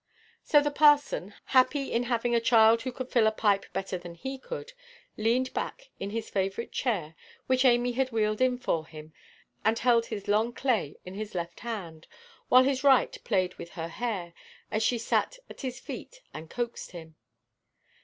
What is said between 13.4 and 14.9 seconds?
with her hair, as